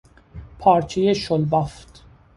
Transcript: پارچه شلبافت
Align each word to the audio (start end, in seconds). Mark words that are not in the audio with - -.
پارچه 0.59 1.13
شلبافت 1.13 2.03